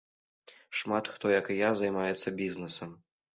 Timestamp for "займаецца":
1.83-2.35